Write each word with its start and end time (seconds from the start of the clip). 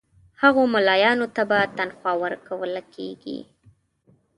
هغو 0.41 0.61
مُلایانو 0.73 1.27
ته 1.35 1.41
به 1.49 1.59
تنخوا 1.77 2.11
ورکوله 2.23 2.81
کیږي. 2.93 3.39